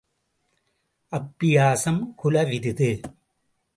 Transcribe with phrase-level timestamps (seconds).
[1.11, 2.91] அப்பியாசம் குல விருது.